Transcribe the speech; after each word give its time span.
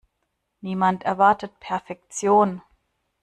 Niemand 0.61 1.03
erwartet 1.03 1.51
Perfektion. 1.59 2.63